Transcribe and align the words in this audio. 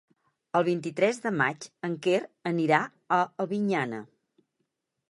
El 0.59 0.63
vint-i-tres 0.69 1.19
de 1.25 1.33
maig 1.41 1.67
en 1.89 1.99
Quer 2.07 2.17
anirà 2.53 2.81
a 3.21 3.25
Albinyana. 3.47 4.03